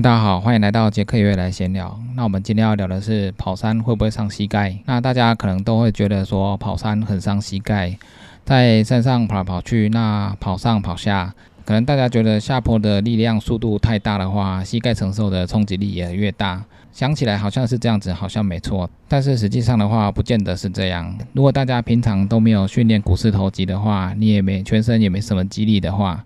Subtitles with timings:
[0.00, 1.98] 大家好，欢迎来到杰克约来闲聊。
[2.14, 4.78] 那我们今天要聊的是跑山会不会伤膝盖？
[4.84, 7.98] 那大家可能都会觉得说跑山很伤膝盖，
[8.44, 11.34] 在山上跑来跑去，那跑上跑下，
[11.64, 16.62] 可能大家觉得下坡的力量速度太大的话，膝盖承受的冲击力也越大。
[16.92, 21.12] 想起来好像是这样子，好像没错，但是实际上的话，不见得是这样。
[21.32, 26.24] 如果大家平常都没有训练股四头肌的话，你也没全身也没什么肌力的话，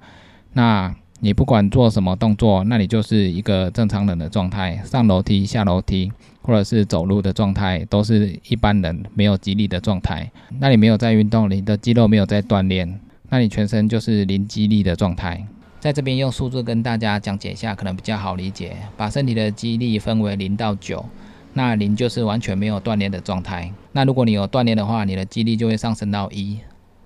[0.52, 0.95] 那
[1.25, 6.11] 你不管做什么动作，那你就是一个正常人的状态，上楼梯、下楼梯，
[6.43, 10.29] 或者是走路的状态，都是一般人没有肌力的状态。
[10.58, 15.46] 那你没有在运动，你的肌肉没有在锻炼，那你全身就是零肌力的状态。
[15.79, 18.77] 在这边用数字跟大家讲解一下，可能比较好理解。
[18.96, 21.04] 把身体的肌力分为零到九，
[21.52, 23.72] 那零就是完全没有锻炼的状态。
[23.93, 26.58] 那如果你有锻炼的话，你的肌力就会上升到一，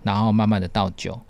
[0.02, 1.20] 然后慢慢的到九。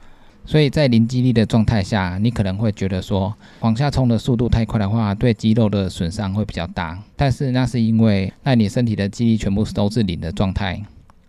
[0.47, 6.97] 所以在零肌力的状态下，你可能会觉得说，往下冲的速度太快的话，对肌肉的损伤会比较大。
[7.17, 10.81] 但是那是因为，那你身体的肌力全部都是零的状态，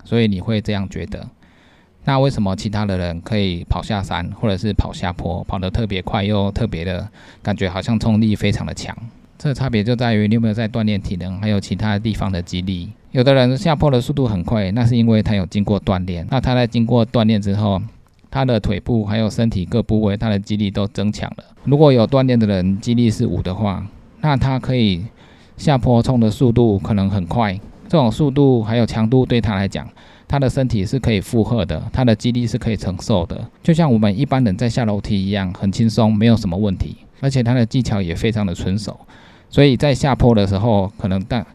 [0.03, 1.27] 所以你会这样觉得。
[2.05, 7.05] 那为什么其他的人可以跑下山，或者是跑下坡，跑得特别快，又特别的
[7.41, 8.95] 感觉好像冲力非常的强？
[9.37, 12.91] 这差别就在于你有没有在锻炼体能，还有其他地方的肌力。
[13.11, 16.25] 有的人下坡的速度很快，那是因为他有经过锻炼。
[16.29, 17.81] 那他在经过锻炼之后，
[18.29, 21.43] 他的腿部还有身体各部位，他的肌力都增强了。
[21.63, 23.85] 如果有锻炼的人肌力是五的话，
[24.21, 25.05] 那他可以
[25.57, 27.59] 下坡冲的速度可能很快。
[27.87, 29.87] 这种速度还有强度对他来讲。
[30.29, 36.97] 他的身体是可以负荷的，他的肌力是可以承受的，就像我们一般人在下楼梯一样，很轻松，没有什么问题。
[37.21, 38.99] 而且他的技巧也非常的纯熟，
[39.49, 41.47] 所以在下坡的时候，可能但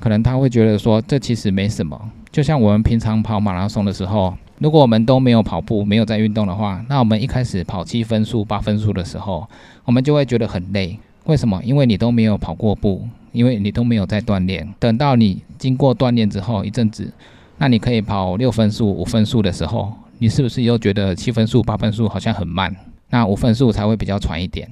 [0.00, 2.00] 可能他会觉得说，这其实没什么。
[2.32, 9.48] 就像我们平常跑马拉松的时候，如果我们都没有跑步，没有在运动的话，那我们一开始跑七分速、八分速的时候，
[9.84, 10.98] 我们就会觉得很累。
[11.24, 11.60] 为什么？
[11.64, 14.72] 因为你都没有跑过步，因为你都没有在锻炼。
[14.78, 17.12] 等到你经过锻炼之后，一阵子。
[17.56, 22.74] 那你可以跑六分速、五分速的时候，你是不是又觉得七分速、八分速好像很慢？
[23.10, 24.68] 那五分速才会比较喘一点。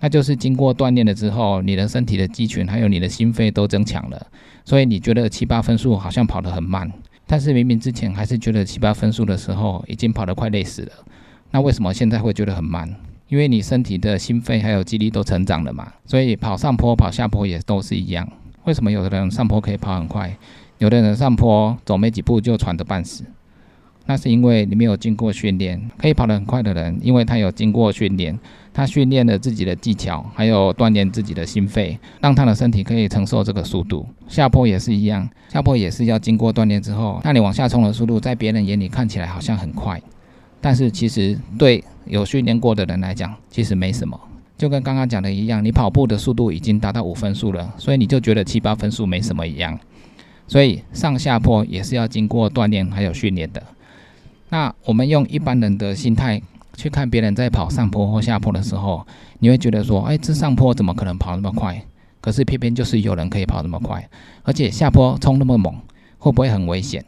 [0.00, 4.26] 那就是经过锻炼了之后，你的身体的肌群还有你的心肺都增强了，
[4.64, 6.90] 所以你觉得七八分速好像跑得很慢。
[7.30, 10.92] 但是明明之前还是觉得七八分数的时候已经跑得快累死了。
[11.52, 12.92] 那为什么现在会觉得很慢？
[13.28, 15.92] 因为你身体的心肺还有肌力都成长了嘛。
[16.04, 18.28] 所以跑上坡、跑下坡也都是一样。
[18.64, 20.36] 为什么有的人上坡可以跑很快？
[20.78, 23.22] 有的人上坡走没几步就喘得半死，
[24.10, 25.80] 那是因为你没有经过训练。
[25.96, 28.36] 可以跑得很快的人，因为他有经过训练，
[28.74, 34.04] 他训练了自己的技巧，还有锻炼自己的心肺，让他的身体可以承受这个速度。
[34.26, 40.02] 下坡也是一样，下坡也是要经过锻炼之后，那你往下冲的速度，在别人眼里看起来好像很快，
[40.60, 44.20] 但是其实对有训练过的人来讲，其实没什么。
[44.58, 49.78] 就跟刚刚讲的一样，你跑步的速度已经达到五分速了，所以你就觉得七八分速没什么一样。
[50.48, 53.62] 所以上下坡也是要经过锻炼还有训练的。
[54.50, 56.40] 那我们用一般人的心态
[56.76, 59.06] 去看别人在跑上坡或下坡的时候，
[59.38, 61.82] 你会觉得说：“哎，这上坡怎么可能跑那么快？”
[62.20, 64.06] 可是偏偏就是有人可以跑那么快，
[64.42, 65.74] 而且下坡冲那么猛，
[66.18, 67.04] 会不会很危险？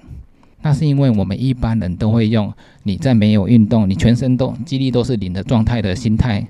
[0.62, 2.52] 那是因为我们一般人都会用
[2.84, 6.46] 你在没有运动、你全身都肌力都是零的状态的心态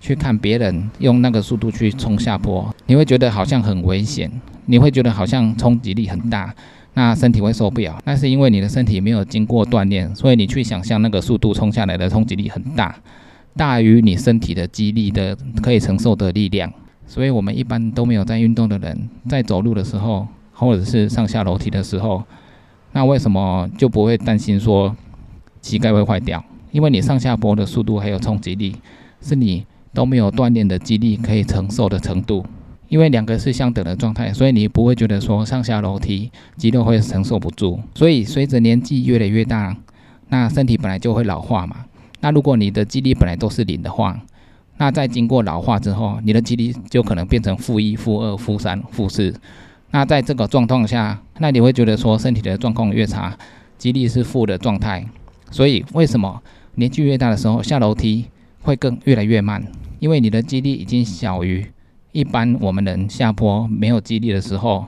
[0.00, 4.30] 去看别人用那个速度去冲下坡，你会觉得好像很危险。
[4.66, 6.54] 你会觉得好像冲击力很大，
[6.94, 8.00] 那身体会受不了。
[8.04, 12.96] 那是因为你的身体没有经过锻炼，所以你去想象那个速度冲下来的冲击力很大，
[13.56, 16.72] 大于你身体的肌力的可以承受的力量。
[17.06, 22.22] 所以我们一般都没有在运动的人，在走路的时候，或者是上下楼梯的时候，
[22.92, 24.96] 那为什么就不会担心说
[25.60, 26.42] 膝盖会坏掉？
[26.70, 28.76] 因为你上下坡的速度还有冲击力，
[29.20, 32.44] 是你都没有锻炼的肌力可以承受的程度。
[32.88, 37.80] 因为两个是相等的状态，所以你不会觉得说上下楼梯肌肉会承受不住。
[37.94, 39.76] 所以随着年纪越来越大，
[40.28, 41.86] 那身体本来就会老化嘛。
[42.20, 44.20] 那如果你的肌力本来都是零的话，
[44.78, 49.34] 那在经过老化之后，你的肌力就可能变成负一、负二、负三、负四。
[49.90, 53.36] 那在这个状况下，那你会觉得说身体的状况越差，
[53.78, 55.04] 肌力是负的状态。
[55.50, 56.42] 所以为什么
[56.74, 58.26] 年纪越大的时候下楼梯
[58.62, 59.64] 会更越来越慢？
[60.00, 61.66] 因为你的肌力已经小于。
[62.14, 64.86] 一般我们人下坡没有肌力的时候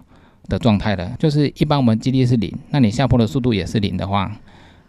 [0.48, 4.30] 的状态了，就是一般我们肌力是零，那你下坡的速度也是零的话，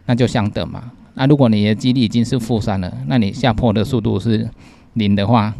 [0.06, 0.92] 那就相等嘛。
[1.14, 4.48] 那如果你的肌力已经是负三了，那你下坡的速度是
[4.92, 5.52] 零的话，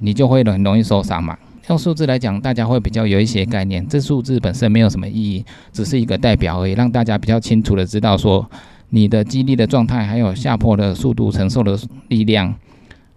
[0.00, 1.38] 你就会很容易受伤嘛。
[1.68, 3.84] 用数字来讲，大家会比较有一些概念。
[3.88, 8.46] 这数字本身没有什么意义，只是一个代表而已，让大家比较清楚的知道说
[8.90, 11.78] 你的肌力的状态，还有下坡的速度承受的
[12.08, 12.54] 力量，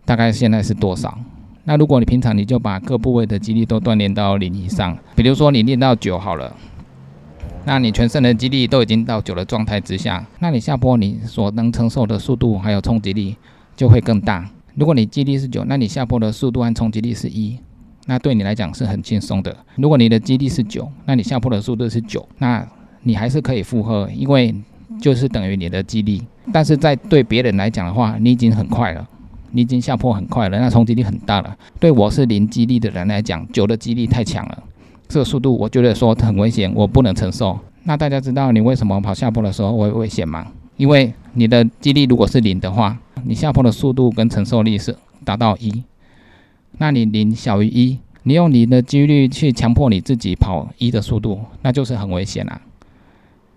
[0.06, 1.20] 大概现在是多少。
[1.70, 6.52] 那如果你平常你就把各部位的肌力都锻炼到零以上，比如说你练到九好了，
[7.64, 13.36] 那你全身的肌力都已经到九的状态之下，那你下坡你所能承受的速度还有冲击力
[13.76, 14.50] 就会更大。
[14.74, 17.56] 如果你肌力是九，那你下坡的速度和冲击力是一，
[18.08, 19.56] 那对你来讲是很轻松的。
[19.76, 22.68] 如果你的肌力是九，那你下坡的速度是九，那
[23.04, 24.56] 你还是可以负荷，因为
[25.00, 26.26] 就是等于你的肌力。
[26.52, 29.08] 但是在对别人来讲的话，你已经很快了。
[29.52, 31.56] 你已经下坡很快了，那冲击力很大了。
[31.80, 34.64] 对我是零激励的人来讲，九的激励太强了，
[35.08, 37.60] 这个速度我觉得说很危险，我不能承受。
[37.84, 40.48] 那大家知道你为什么跑下坡的时候会危险吗？
[40.78, 45.84] 因为你的激励如果是零的话，你下坡的速度跟承受力是达到一，
[46.78, 52.62] 那你零小于一，你用零的几率去强迫你自己跑一的速度，那就是很危险啊。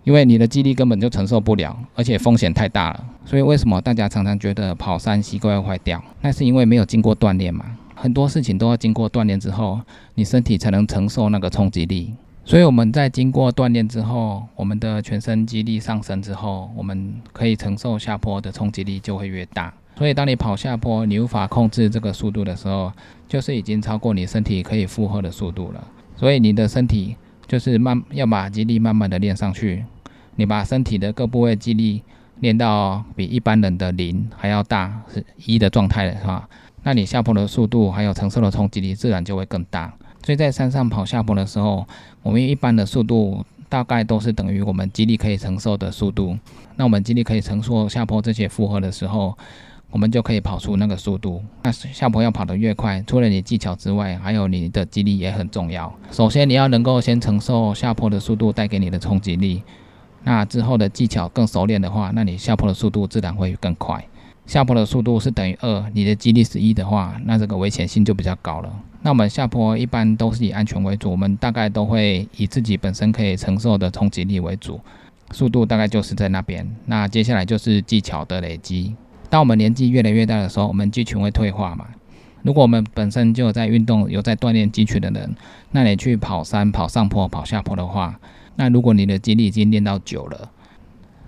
[0.03, 3.05] 因为你的肌力根本就承受不了，而且风险太大了。
[3.25, 6.03] 所以为什么大家常常觉得跑山膝盖会坏掉？
[6.21, 7.65] 那是因为没有经过锻炼嘛。
[7.95, 9.79] 很多事情都要经过锻炼之后，
[10.15, 12.13] 你身体才能承受那个冲击力。
[12.43, 19.73] 所以我们在经过锻炼之后，我们的全身肌力上升之后，我们可以承受下坡的冲击力就会越大。
[19.97, 22.91] 所以当你跑下坡，你无法控制这个速度的时候，
[23.29, 25.87] 就是已经超过你身体可以负荷的速度了。
[26.17, 27.15] 所以你的身体
[27.47, 29.85] 就是慢要把肌力慢慢的练上去。
[30.35, 32.01] 你把身体的各部位肌力
[32.39, 36.47] 练到比一般人的零还要大，是一的状态的话，
[36.83, 39.93] 那你下坡的速度还有承受的冲击力自然就会更大。
[40.25, 41.85] 所以在山上跑下坡的时候，
[42.21, 46.37] 我们一般的速度大概都是等于我们肌力可以承受的速度。
[46.75, 49.37] 那我们肌力可以承受下坡这些负荷的时候，
[49.91, 51.43] 我们就可以跑出那个速度。
[51.63, 55.93] 那下坡要跑得越快，除了你技巧之外，还有你的肌力也很重要。
[56.11, 59.61] 首先你要能够先承受下坡的速度带给你的冲击力。
[60.23, 64.05] 那之后的技巧更熟练的话，那你下坡的速度自然会更快。
[64.45, 68.73] 下坡的速度是等于二，你的肌力是一的话，那这个危险性就比较高了。
[69.01, 74.79] 那我们下坡一般都是以安全为主，我们大概都会以自己本身可以承受的冲击力为主，
[75.31, 76.65] 速度大概就是在那边。
[76.85, 78.95] 那接下来就是技巧的累积。
[79.29, 81.87] 当我们年纪越来越大的时候，我们肌群会退化嘛？
[82.43, 85.35] 如果我们本身就有在运动、有在锻炼肌群的人，
[85.71, 88.19] 那你去跑山、跑上坡、跑下坡的话，
[88.55, 90.51] 那如果你的肌力已经练到九了，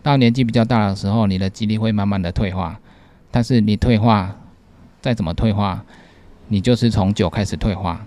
[0.03, 2.79] 到年纪比较大的时候，你的肌力会慢慢的退化。
[3.31, 4.35] 但是你退化，
[5.01, 5.83] 再怎么退化，
[6.47, 8.06] 你就是从九开始退化。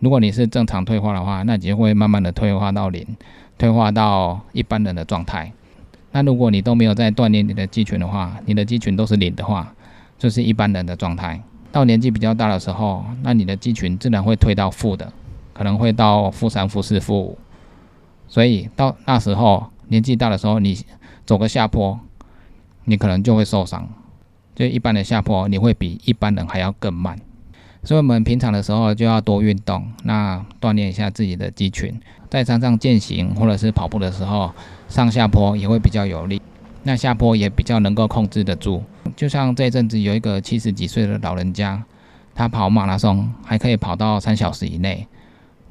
[0.00, 3.06] 如果你是正常退化的话，那你就会慢慢的退化到零，
[3.56, 5.52] 退化到一般人的状态。
[6.12, 9.74] 那如果你都没有在锻炼你的肌群的话，你的肌群都是零的话，
[10.18, 11.40] 就是一般人的状态。
[11.70, 15.12] 到年纪比较大的时候，那你的肌群自然会退到负的，
[15.52, 17.38] 可能会到负三、负四、负五。
[18.26, 20.78] 所以到那时候年纪大的时候，你
[21.24, 21.98] 走个下坡，
[22.84, 23.88] 你可能就会受伤。
[24.54, 27.18] 就一般的下坡，你会比一般人还要更慢。
[27.84, 31.98] 所以我们平常的时候就要多运动，那锻炼一下自己的肌群，
[32.28, 34.50] 在山上健行或者是跑步的时候，
[34.88, 36.42] 上下坡也会比较有力。
[36.82, 38.82] 那下坡也比较能够控制得住。
[39.18, 41.82] 就像这阵子有一个七十几岁的老人家，
[42.36, 45.08] 他跑马拉松还可以跑到三小时以内。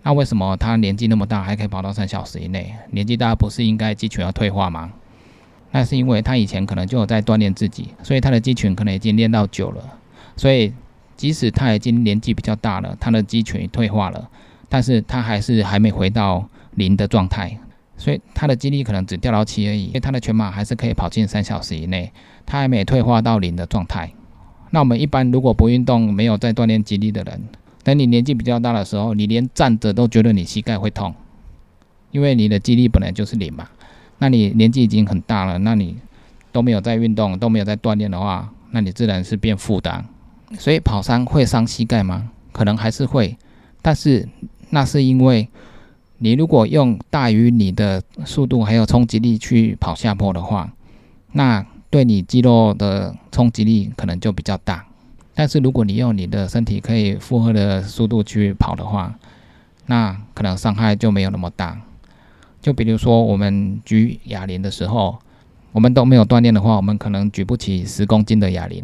[0.04, 2.76] 那为什么他年纪那么大还可以跑到三小时以内？
[2.92, 4.92] 年纪大不是应该肌群要退化吗？
[5.72, 9.82] 那是因为他以前可能就有在锻炼自己，所以他的肌群可能已经练到久了。
[10.36, 10.74] 所以
[11.16, 14.30] 即使他已经年纪比较大了，他的肌群退化了，
[14.68, 17.58] 但是他还是还没回到零的状态，
[17.98, 19.86] 所以他的肌力可能只掉到七而已。
[19.86, 22.12] 因为他的全马还是可以跑进三小时以内，
[22.46, 24.12] 他还没有退化到零的状态。
[24.70, 27.42] 那我们一般如果不运动、没有在锻炼肌力的人，
[27.84, 31.16] 等你年纪比较大的时候，你连站着都觉得你膝盖会痛，
[32.12, 33.68] 因为你的肌力本来就是零嘛。
[34.20, 35.98] 那你年纪已经很大了，那你
[36.52, 40.06] 都没有在运动，都没有在锻炼的话，那你自然是变负担。
[40.58, 42.30] 所以跑山会伤膝盖吗？
[42.52, 43.38] 可能还是会，
[43.82, 44.28] 但是
[44.72, 45.48] 那是因为
[46.20, 50.74] 你如果用大于你的速度还有冲击力去跑下坡的话，
[51.34, 54.86] 那对你肌肉的冲击力可能就比较大。
[55.36, 59.14] 但是如果你用你的身体可以负荷的速度去跑的话，
[59.86, 61.80] 那可能伤害就没有那么大。
[62.60, 65.20] 就比如说我们举哑铃的时候，
[65.72, 68.84] 我们都没有锻炼的话，我们可能举不起十公斤的哑铃。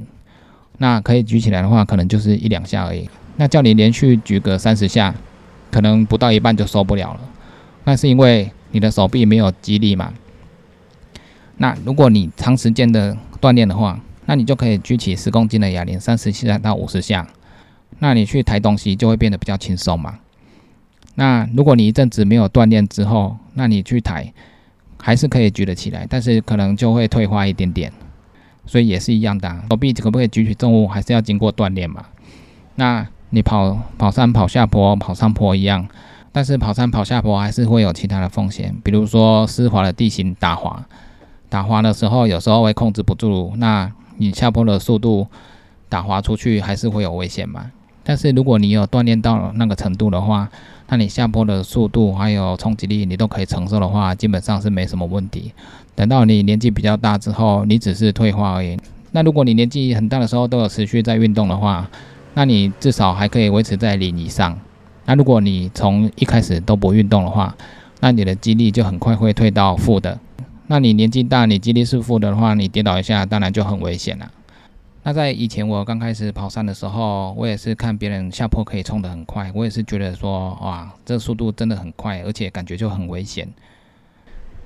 [0.77, 3.09] 那可以举起来的话，可能就是一两下而已。
[3.37, 5.13] 那叫你连续举个三十下，
[5.73, 7.19] 可能不到一半就受不了了。
[7.85, 10.13] 那是因为你的手臂没有肌力嘛。
[11.57, 17.27] 那如果你长时间的锻炼的话，那你就可以举起十公斤的哑铃，三十下到五十下，
[17.97, 20.19] 那你去抬东西就会变得比较轻松嘛。
[21.15, 24.31] 那如果你一阵子没有锻炼之后，那你去抬
[24.97, 27.91] 还是可以举得起来，但是可能就会退化一点点。
[28.65, 32.05] 所以也是一样的，手臂可不可以举起重物，还是要经过锻炼嘛。
[32.75, 35.87] 那你跑跑山、跑下坡、跑上坡一样。
[36.31, 40.83] 但是跑山、跑下坡还是会有其他的风险，比如说湿滑的地形打滑，
[41.49, 45.27] 打滑的时候有时候会控制不住，那你下坡的速度
[45.89, 47.71] 打滑出去还是会有危险嘛。
[48.03, 50.49] 但是如果你有锻炼到那个程度的话，
[50.89, 55.51] 那你下坡的速度还有冲击力你都可以承受的话，基本上是没什么问题。
[55.95, 58.75] 等到你年纪比较大之后，你只是退化而已。
[59.11, 61.87] 那如果你年纪很大的时候都有持续在运动的话，
[62.33, 64.59] 那你至少还可以维持在零以上。
[65.05, 67.55] 那如果你从一开始都不运动的话，
[67.99, 70.19] 那你的肌力就很快会退到负的。
[70.67, 74.31] 那你年纪大，你肌力是负的话，你跌倒一下，当然就很危险了。
[75.03, 83.47] 那在以前我刚开始跑山的时候，我也是看别人下坡可以冲得很快，我也是觉得说，哇，这速度真的很快，而且感觉就很危险。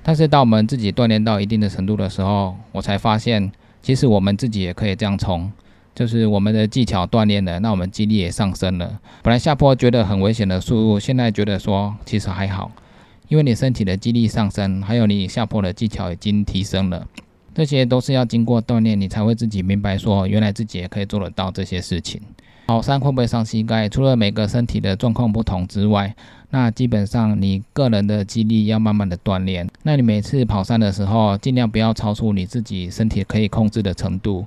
[0.03, 3.51] 但是当我们自己锻炼到一定的程度的时候，我才发现。
[3.79, 5.49] 其实我们自己也可以这样冲，
[5.97, 8.99] 就是我们的技巧锻炼了，那我们肌力也上升了。
[9.23, 12.71] 本来下坡觉得很危险的速度，现在觉得说其实还好，
[13.29, 17.07] 因为你身体的肌力上升，还有你下坡的技巧已经提升了，
[17.55, 22.21] 这些都是要经过锻炼，你才会自己明白说，原来自己也可以做得到这些事情。
[22.67, 23.89] 跑山会不会伤膝盖？
[23.89, 26.15] 除了每个身体的状况不同之外，
[26.51, 29.67] 那基本上你个人的肌力要慢慢的锻炼。
[29.81, 34.45] 那你每次跑山的时候，尽量不要超出你自己身体可以控制的程度。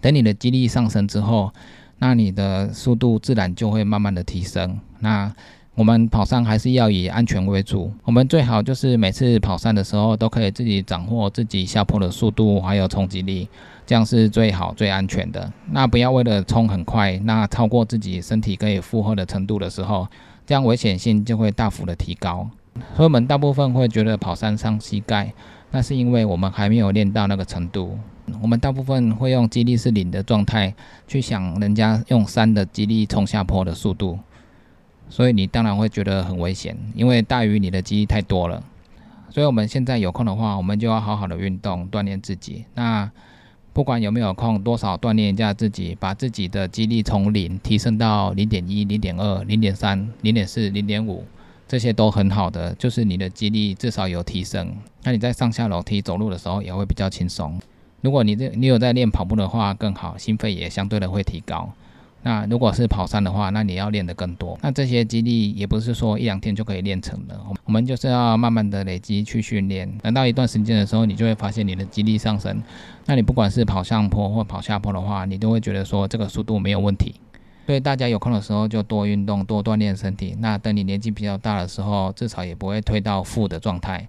[0.00, 1.52] 等你的肌力上升之后，
[1.98, 4.78] 那你的速度自然就会慢慢的提升。
[5.00, 5.32] 那
[5.74, 7.92] 我们跑山还是要以安全为主。
[8.04, 13.48] 我们最好就是每次跑山的时候，都可以自己掌握自己下坡的速度还有冲击力。
[13.84, 15.52] 这样是最好、最安全的。
[15.70, 20.08] 那不要为了冲很快，那超过自己身体可以负荷的程度的时候，
[20.44, 22.50] 这样危险性就会大幅的提高。
[22.96, 25.32] 所以我们大部分会觉得跑山伤膝盖，
[25.70, 27.96] 那是因为我们还没有练到那个程度。
[28.40, 30.74] 我们大部分会用肌力是零的状态
[31.06, 34.18] 去想人家用三的肌力冲下坡的速度，
[35.08, 38.62] 所以你当然会觉得很危险，因为大于你的肌力太多了。
[39.30, 42.64] 所以我们现在有空的话，我们就要好好的运动，锻炼自己。
[42.74, 43.10] 那
[43.72, 51.22] 不管有没有空，多少锻炼一下自己，把自己的肌力从零提升到零点一、零点二、零点三、零点四、零点五，
[51.68, 54.74] 这些都很好的，就是你的肌力至少有提升。
[55.02, 57.60] 那你在上下楼梯走路的时候也会比较轻松。
[58.00, 61.72] 如果你这你有在练跑步的话，更好，心肺也相对的会提高。
[62.22, 64.58] 那如果是跑山的话，那你要练得更多。
[64.60, 69.88] 那这些肌力也不是说一两天就可以练成的，我们就是要慢慢的累积去训练。
[70.02, 72.60] 等到一段时间的时候，你就会发现你的肌力上升。
[73.04, 77.14] 那你不管是跑上坡或跑下坡的话，你都会觉得说这个速度没有问题。
[77.66, 80.36] 所以大家有空的时候就多运动，多锻炼身体。
[80.40, 84.08] 那等你年纪比较大的时候，至少也不会推到负的状态。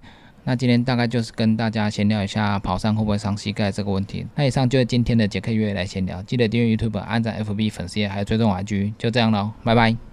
[0.49, 4.25] 那今天大概就是跟大家闲聊一下跑山会不会伤膝盖这个问题。
[4.33, 10.06] 那以上就是今天的杰克月来闲聊，记得订阅 YouTube、按赞 FB 粉丝页，还有追踪 IG，就这样喽，拜拜。